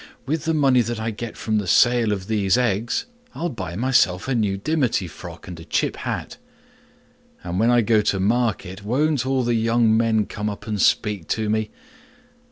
[0.25, 3.05] With the money that I get from the sale of these eggs
[3.35, 6.37] I'll buy myself a new dimity frock and a chip hat;
[7.43, 11.27] and when I go to market, won't all the young men come up and speak
[11.27, 11.69] to me!